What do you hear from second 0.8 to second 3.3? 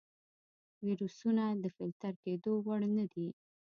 ویروسونه د فلتر کېدو وړ نه دي.